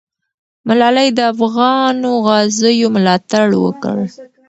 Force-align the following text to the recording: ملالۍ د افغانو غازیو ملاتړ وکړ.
ملالۍ 0.67 1.09
د 1.17 1.19
افغانو 1.33 2.09
غازیو 2.25 2.87
ملاتړ 2.95 3.47
وکړ. 3.63 3.97